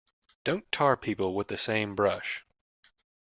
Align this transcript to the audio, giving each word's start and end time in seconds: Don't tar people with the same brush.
Don't 0.43 0.71
tar 0.71 0.97
people 0.97 1.35
with 1.35 1.47
the 1.49 1.59
same 1.59 1.93
brush. 1.93 2.43